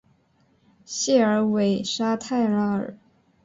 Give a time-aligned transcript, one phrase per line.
[0.83, 2.97] 谢尔韦沙泰拉尔。